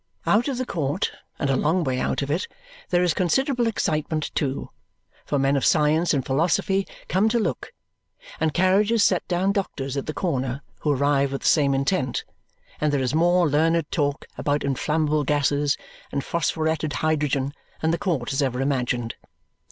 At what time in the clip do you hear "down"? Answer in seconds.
9.27-9.51